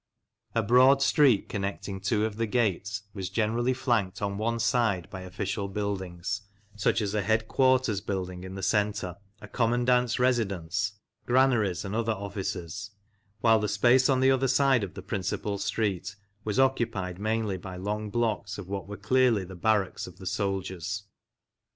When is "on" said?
4.19-4.35, 14.09-14.21